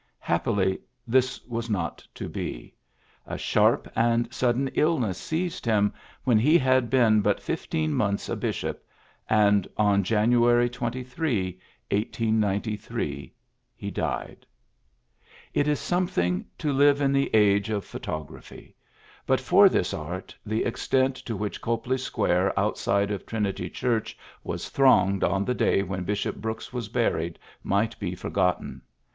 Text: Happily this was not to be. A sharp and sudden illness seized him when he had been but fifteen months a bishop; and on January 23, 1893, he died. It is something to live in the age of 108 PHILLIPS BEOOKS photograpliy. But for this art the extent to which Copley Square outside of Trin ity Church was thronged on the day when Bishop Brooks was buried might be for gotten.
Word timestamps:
Happily 0.17 0.79
this 1.07 1.45
was 1.45 1.69
not 1.69 2.03
to 2.15 2.27
be. 2.27 2.73
A 3.27 3.37
sharp 3.37 3.87
and 3.95 4.33
sudden 4.33 4.67
illness 4.69 5.19
seized 5.19 5.63
him 5.63 5.93
when 6.23 6.39
he 6.39 6.57
had 6.57 6.89
been 6.89 7.21
but 7.21 7.39
fifteen 7.39 7.93
months 7.93 8.27
a 8.27 8.35
bishop; 8.35 8.83
and 9.29 9.67
on 9.77 10.03
January 10.03 10.71
23, 10.71 11.59
1893, 11.91 13.31
he 13.75 13.91
died. 13.91 14.43
It 15.53 15.67
is 15.67 15.79
something 15.79 16.47
to 16.57 16.73
live 16.73 16.99
in 16.99 17.11
the 17.13 17.29
age 17.35 17.69
of 17.69 17.83
108 17.83 17.83
PHILLIPS 17.83 17.93
BEOOKS 17.93 18.47
photograpliy. 18.49 18.73
But 19.27 19.39
for 19.39 19.69
this 19.69 19.93
art 19.93 20.35
the 20.43 20.63
extent 20.63 21.15
to 21.17 21.35
which 21.35 21.61
Copley 21.61 21.99
Square 21.99 22.59
outside 22.59 23.11
of 23.11 23.23
Trin 23.27 23.45
ity 23.45 23.69
Church 23.69 24.17
was 24.43 24.67
thronged 24.69 25.23
on 25.23 25.45
the 25.45 25.53
day 25.53 25.83
when 25.83 26.03
Bishop 26.05 26.37
Brooks 26.37 26.73
was 26.73 26.89
buried 26.89 27.37
might 27.63 27.99
be 27.99 28.15
for 28.15 28.31
gotten. 28.31 28.81